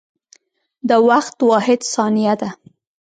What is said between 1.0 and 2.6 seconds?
وخت واحد ثانیه ده.